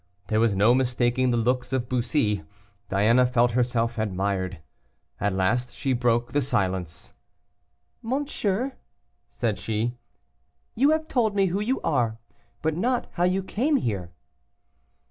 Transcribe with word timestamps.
There 0.29 0.39
was 0.39 0.55
no 0.55 0.73
mistaking 0.73 1.29
the 1.29 1.37
looks 1.37 1.71
of 1.71 1.87
Bussy; 1.87 2.43
Diana 2.89 3.27
felt 3.27 3.51
herself 3.51 3.99
admired. 3.99 4.59
At 5.19 5.31
last 5.31 5.75
she 5.75 5.93
broke 5.93 6.31
the 6.31 6.41
silence. 6.41 7.13
"Monsieur," 8.01 8.73
said 9.29 9.59
she, 9.59 9.99
"you 10.73 10.89
have 10.89 11.07
told 11.07 11.35
me 11.35 11.45
who 11.53 11.59
you 11.59 11.79
are, 11.81 12.17
but 12.63 12.75
not 12.75 13.09
how 13.13 13.25
you 13.25 13.43
came 13.43 13.75
here." 13.75 14.11